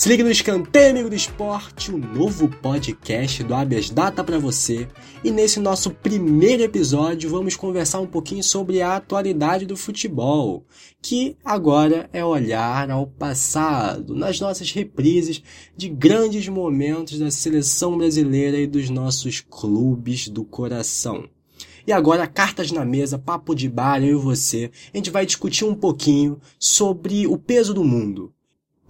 [0.00, 4.38] Se liga no Escanteio Amigo do Esporte, o um novo podcast do Habeas Data para
[4.38, 4.88] você.
[5.22, 10.64] E nesse nosso primeiro episódio vamos conversar um pouquinho sobre a atualidade do futebol,
[11.02, 15.42] que agora é olhar ao passado, nas nossas reprises
[15.76, 21.28] de grandes momentos da seleção brasileira e dos nossos clubes do coração.
[21.86, 25.66] E agora, cartas na mesa, papo de bar, eu e você, a gente vai discutir
[25.66, 28.32] um pouquinho sobre o peso do mundo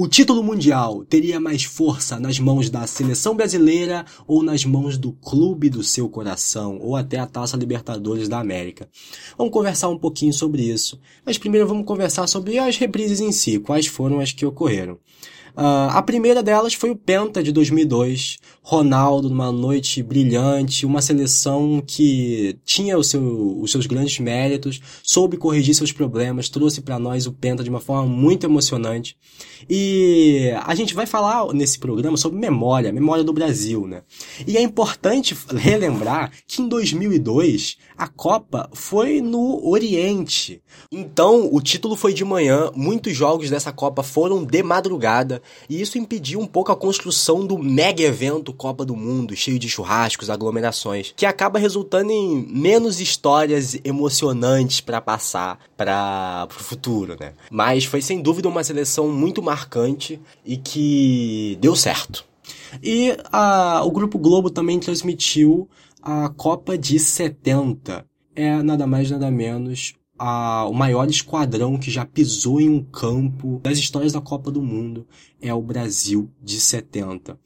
[0.00, 5.10] o título mundial teria mais força nas mãos da seleção brasileira ou nas mãos do
[5.10, 8.88] clube do seu coração, ou até a Taça Libertadores da América?
[9.36, 13.58] Vamos conversar um pouquinho sobre isso, mas primeiro vamos conversar sobre as reprises em si,
[13.58, 15.00] quais foram as que ocorreram.
[15.58, 21.82] Uh, a primeira delas foi o Penta de 2002, Ronaldo numa noite brilhante, uma seleção
[21.84, 27.32] que tinha seu, os seus grandes méritos, soube corrigir seus problemas, trouxe para nós o
[27.32, 29.16] Penta de uma forma muito emocionante.
[29.68, 29.87] E
[30.64, 34.02] a gente vai falar nesse programa sobre memória, memória do Brasil, né?
[34.46, 40.62] E é importante relembrar que em 2002 a Copa foi no Oriente.
[40.90, 45.98] Então, o título foi de manhã, muitos jogos dessa Copa foram de madrugada, e isso
[45.98, 51.12] impediu um pouco a construção do mega evento Copa do Mundo, cheio de churrascos, aglomerações,
[51.16, 57.32] que acaba resultando em menos histórias emocionantes para passar para o futuro, né?
[57.50, 59.77] Mas foi sem dúvida uma seleção muito marcante
[60.44, 62.24] e que deu certo.
[62.82, 65.68] E a, o Grupo Globo também transmitiu
[66.02, 68.04] a Copa de 70.
[68.34, 73.60] É nada mais nada menos a, o maior esquadrão que já pisou em um campo
[73.62, 75.06] das histórias da Copa do Mundo
[75.40, 77.38] é o Brasil de 70.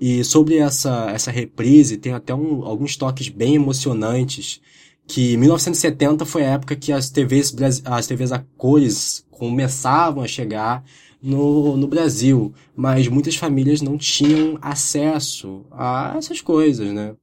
[0.00, 4.60] E sobre essa, essa reprise, tem até um, alguns toques bem emocionantes,
[5.08, 10.84] que 1970 foi a época que as TVs, as TVs a cores começavam a chegar
[11.20, 17.16] no, no Brasil, mas muitas famílias não tinham acesso a essas coisas, né?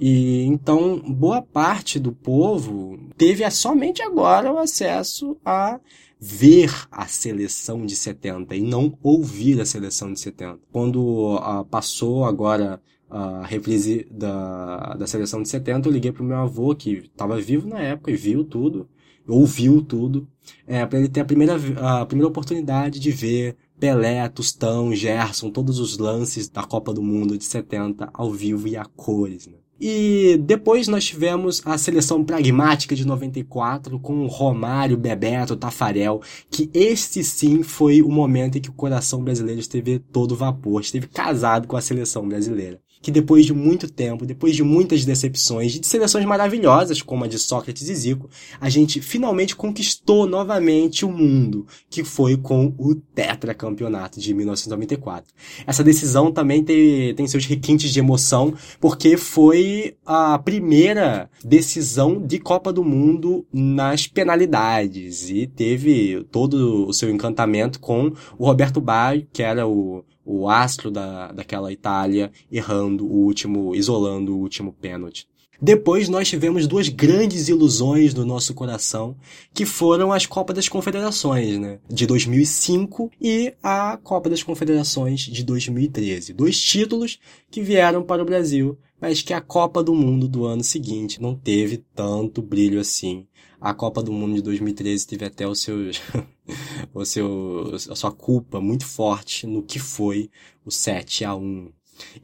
[0.00, 5.78] E então boa parte do povo teve somente agora o acesso a
[6.18, 10.58] ver a seleção de 70 e não ouvir a seleção de 70.
[10.72, 16.36] Quando uh, passou agora a reprise da, da seleção de 70, eu liguei pro meu
[16.36, 18.88] avô, que estava vivo na época e viu tudo,
[19.28, 20.28] ouviu tudo,
[20.66, 25.78] é, para ele ter a primeira, a primeira oportunidade de ver Pelé, Tostão, Gerson, todos
[25.78, 29.46] os lances da Copa do Mundo de 70 ao vivo e a cores.
[29.46, 29.58] Né?
[29.78, 37.22] E depois nós tivemos a seleção pragmática de 94 com Romário, Bebeto, Tafarel, que este
[37.22, 41.76] sim foi o momento em que o coração brasileiro esteve todo vapor, esteve casado com
[41.76, 47.00] a seleção brasileira que depois de muito tempo, depois de muitas decepções, de seleções maravilhosas
[47.00, 48.28] como a de Sócrates e Zico,
[48.60, 55.32] a gente finalmente conquistou novamente o mundo, que foi com o tetracampeonato de 1994.
[55.64, 62.40] Essa decisão também tem, tem seus requintes de emoção, porque foi a primeira decisão de
[62.40, 69.28] Copa do Mundo nas penalidades e teve todo o seu encantamento com o Roberto Baggio,
[69.32, 75.28] que era o o astro da, daquela Itália errando o último, isolando o último pênalti.
[75.60, 79.16] Depois nós tivemos duas grandes ilusões no nosso coração,
[79.54, 81.78] que foram as Copas das Confederações, né?
[81.88, 86.34] De 2005 e a Copa das Confederações de 2013.
[86.34, 87.18] Dois títulos
[87.50, 91.34] que vieram para o Brasil, mas que a Copa do Mundo do ano seguinte não
[91.34, 93.26] teve tanto brilho assim.
[93.60, 96.00] A Copa do Mundo de 2013 teve até os seus
[96.94, 100.30] o seu, a sua culpa muito forte no que foi
[100.64, 101.72] o 7 a 1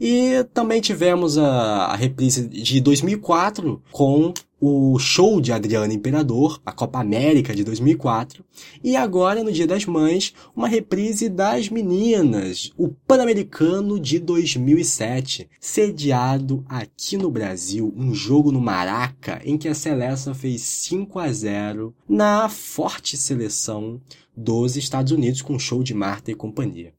[0.01, 4.33] e também tivemos a, a reprise de 2004 com
[4.65, 8.45] o show de Adriano Imperador, a Copa América de 2004,
[8.85, 16.65] e agora, no Dia das Mães, uma reprise das meninas, o Pan-Americano de 2007, sediado
[16.69, 21.93] aqui no Brasil, um jogo no Maraca, em que a Celeste fez 5 a 0
[22.09, 24.01] na forte seleção
[24.37, 26.95] dos Estados Unidos com o show de Marta e companhia.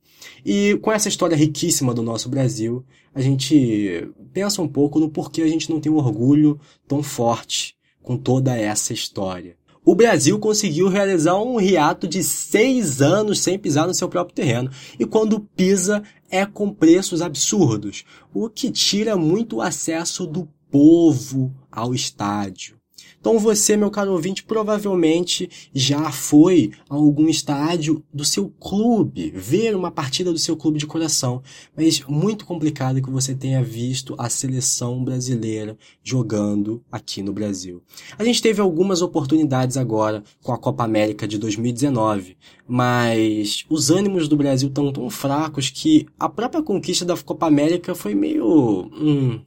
[0.46, 5.42] E com essa história riquíssima do nosso Brasil, a gente pensa um pouco no porquê
[5.42, 9.56] a gente não tem um orgulho tão forte com toda essa história.
[9.86, 14.72] O Brasil conseguiu realizar um hiato de seis anos sem pisar no seu próprio terreno.
[14.98, 21.54] E quando pisa, é com preços absurdos, o que tira muito o acesso do povo
[21.70, 22.78] ao estádio.
[23.24, 29.78] Então você, meu caro ouvinte, provavelmente já foi a algum estádio do seu clube, ver
[29.78, 31.42] uma partida do seu clube de coração,
[31.74, 37.82] mas muito complicado que você tenha visto a seleção brasileira jogando aqui no Brasil.
[38.20, 42.36] A gente teve algumas oportunidades agora com a Copa América de 2019,
[42.68, 47.96] mas os ânimos do Brasil estão tão fracos que a própria conquista da Copa América
[47.96, 49.40] foi meio, hum,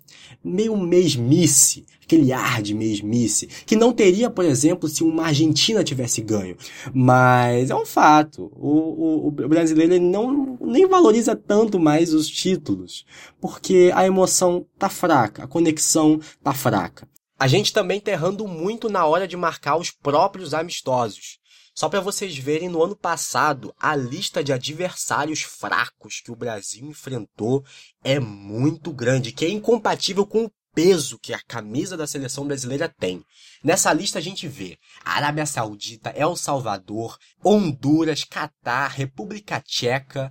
[0.43, 6.23] meio mesmice, aquele ar de mesmice, que não teria, por exemplo, se uma Argentina tivesse
[6.23, 6.57] ganho.
[6.95, 8.51] Mas é um fato.
[8.55, 13.05] O, o, o brasileiro não nem valoriza tanto mais os títulos,
[13.41, 17.09] porque a emoção tá fraca, a conexão tá fraca.
[17.39, 21.39] A gente também tá errando muito na hora de marcar os próprios amistosos.
[21.75, 26.87] Só para vocês verem, no ano passado, a lista de adversários fracos que o Brasil
[26.87, 27.63] enfrentou
[28.03, 32.87] é muito grande, que é incompatível com o peso que a camisa da seleção brasileira
[32.87, 33.25] tem.
[33.65, 40.31] Nessa lista a gente vê Arábia Saudita, El Salvador, Honduras, Catar, República Tcheca.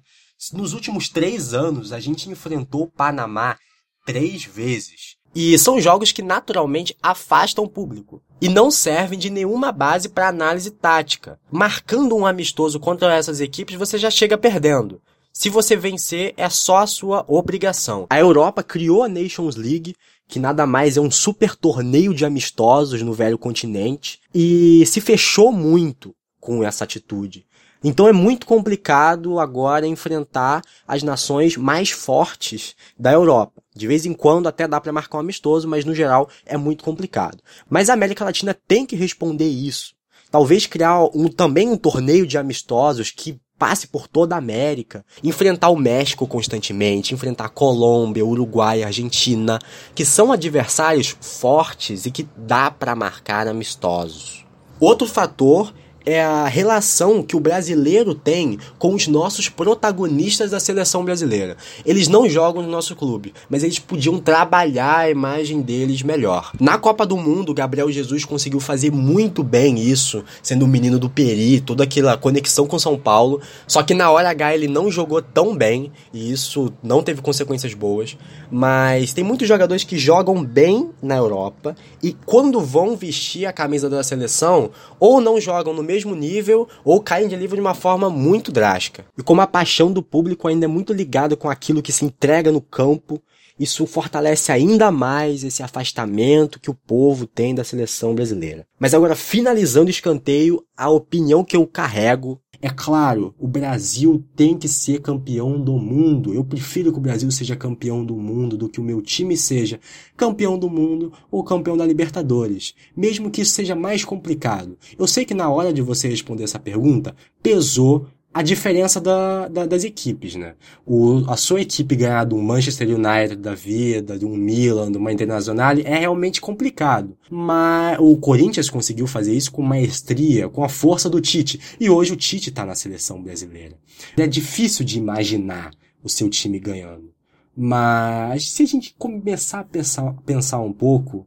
[0.53, 3.57] Nos últimos três anos a gente enfrentou o Panamá
[4.05, 5.15] três vezes.
[5.33, 10.27] E são jogos que naturalmente afastam o público e não servem de nenhuma base para
[10.27, 11.39] análise tática.
[11.51, 15.01] Marcando um amistoso contra essas equipes, você já chega perdendo.
[15.37, 18.07] Se você vencer, é só a sua obrigação.
[18.09, 19.93] A Europa criou a Nations League,
[20.27, 25.51] que nada mais é um super torneio de amistosos no velho continente, e se fechou
[25.51, 27.45] muito com essa atitude.
[27.83, 33.61] Então é muito complicado agora enfrentar as nações mais fortes da Europa.
[33.75, 36.83] De vez em quando até dá para marcar um amistoso, mas no geral é muito
[36.83, 37.43] complicado.
[37.69, 39.93] Mas a América Latina tem que responder isso.
[40.31, 45.69] Talvez criar um, também um torneio de amistosos que passe por toda a América, enfrentar
[45.69, 49.59] o México constantemente, enfrentar Colômbia, Uruguai, Argentina,
[49.93, 54.45] que são adversários fortes e que dá para marcar amistosos.
[54.79, 55.73] Outro fator
[56.05, 61.57] é a relação que o brasileiro tem com os nossos protagonistas da seleção brasileira.
[61.85, 66.51] Eles não jogam no nosso clube, mas eles podiam trabalhar a imagem deles melhor.
[66.59, 71.09] Na Copa do Mundo, Gabriel Jesus conseguiu fazer muito bem isso, sendo o menino do
[71.09, 73.41] Peri, toda aquela conexão com São Paulo.
[73.67, 77.73] Só que na hora H ele não jogou tão bem e isso não teve consequências
[77.73, 78.17] boas.
[78.51, 83.89] Mas tem muitos jogadores que jogam bem na Europa e quando vão vestir a camisa
[83.89, 84.69] da seleção,
[84.99, 89.05] ou não jogam no mesmo nível, ou caem de nível de uma forma muito drástica.
[89.17, 92.51] E como a paixão do público ainda é muito ligada com aquilo que se entrega
[92.51, 93.21] no campo,
[93.57, 98.67] isso fortalece ainda mais esse afastamento que o povo tem da seleção brasileira.
[98.77, 104.57] Mas agora, finalizando o escanteio, a opinião que eu carrego é claro, o Brasil tem
[104.57, 106.33] que ser campeão do mundo.
[106.33, 109.79] Eu prefiro que o Brasil seja campeão do mundo do que o meu time seja
[110.15, 114.77] campeão do mundo ou campeão da Libertadores, mesmo que isso seja mais complicado.
[114.97, 119.65] Eu sei que na hora de você responder essa pergunta, pesou a diferença da, da,
[119.65, 120.55] das equipes, né?
[120.85, 124.97] O, a sua equipe ganhar de um Manchester United da vida, de um Milan, de
[124.97, 127.17] uma Internacional, é realmente complicado.
[127.31, 131.61] Mas o Corinthians conseguiu fazer isso com maestria, com a força do Tite.
[131.79, 133.77] E hoje o Tite está na seleção brasileira.
[134.17, 135.71] É difícil de imaginar
[136.03, 137.13] o seu time ganhando.
[137.55, 141.25] Mas se a gente começar a pensar, pensar um pouco,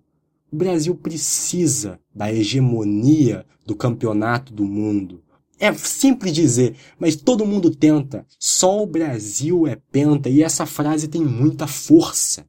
[0.52, 5.22] o Brasil precisa da hegemonia do campeonato do mundo
[5.58, 8.26] é simples dizer, mas todo mundo tenta.
[8.38, 12.46] Só o Brasil é penta e essa frase tem muita força.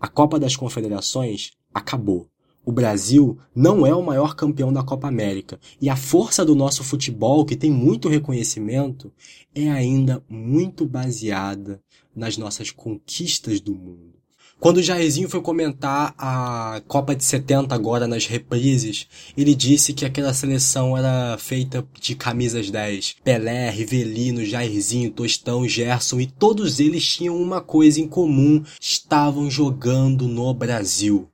[0.00, 2.28] A Copa das Confederações acabou.
[2.64, 6.84] O Brasil não é o maior campeão da Copa América e a força do nosso
[6.84, 9.12] futebol, que tem muito reconhecimento,
[9.52, 11.82] é ainda muito baseada
[12.14, 14.21] nas nossas conquistas do mundo.
[14.62, 20.04] Quando o Jairzinho foi comentar a Copa de 70 agora nas reprises, ele disse que
[20.04, 23.16] aquela seleção era feita de camisas 10.
[23.24, 30.28] Pelé, Rivelino, Jairzinho, Tostão, Gerson e todos eles tinham uma coisa em comum, estavam jogando
[30.28, 31.31] no Brasil.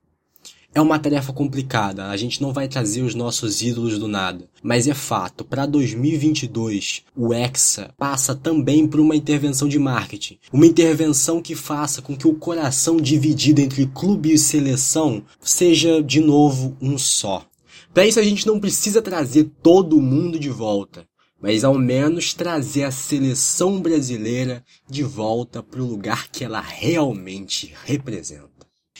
[0.73, 4.47] É uma tarefa complicada, a gente não vai trazer os nossos ídolos do nada.
[4.61, 10.37] Mas é fato, para 2022, o Hexa passa também por uma intervenção de marketing.
[10.53, 16.19] Uma intervenção que faça com que o coração dividido entre clube e seleção seja de
[16.19, 17.43] novo um só.
[17.91, 21.07] Para isso a gente não precisa trazer todo mundo de volta,
[21.41, 27.73] mas ao menos trazer a seleção brasileira de volta para o lugar que ela realmente
[27.85, 28.58] representa.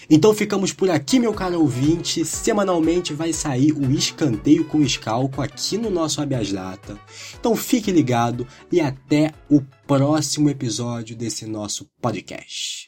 [0.10, 2.24] Então ficamos por aqui, meu caro ouvinte.
[2.24, 7.00] Semanalmente vai sair o escanteio com escalco aqui no nosso Habeas Data.
[7.40, 12.88] Então fique ligado e até o próximo episódio desse nosso podcast.